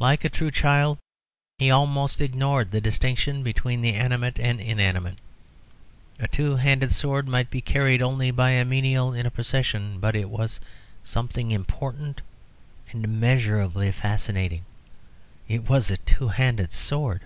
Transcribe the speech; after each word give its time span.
Like 0.00 0.24
a 0.24 0.28
true 0.28 0.50
child, 0.50 0.98
he 1.60 1.70
almost 1.70 2.20
ignored 2.20 2.72
the 2.72 2.80
distinction 2.80 3.44
between 3.44 3.82
the 3.82 3.94
animate 3.94 4.40
and 4.40 4.60
inanimate. 4.60 5.18
A 6.18 6.26
two 6.26 6.56
handed 6.56 6.90
sword 6.90 7.28
might 7.28 7.50
be 7.52 7.60
carried 7.60 8.02
only 8.02 8.32
by 8.32 8.50
a 8.50 8.64
menial 8.64 9.14
in 9.14 9.26
a 9.26 9.30
procession, 9.30 10.00
but 10.00 10.16
it 10.16 10.28
was 10.28 10.58
something 11.04 11.52
important 11.52 12.20
and 12.90 13.04
immeasurably 13.04 13.92
fascinating 13.92 14.64
it 15.46 15.68
was 15.68 15.88
a 15.88 15.98
two 15.98 16.26
handed 16.26 16.72
sword. 16.72 17.22